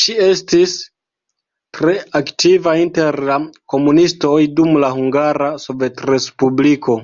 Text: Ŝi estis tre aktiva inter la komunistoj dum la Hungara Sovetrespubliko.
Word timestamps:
Ŝi 0.00 0.12
estis 0.24 0.74
tre 1.78 1.94
aktiva 2.20 2.74
inter 2.82 3.18
la 3.30 3.38
komunistoj 3.74 4.38
dum 4.60 4.78
la 4.84 4.92
Hungara 5.00 5.50
Sovetrespubliko. 5.66 6.96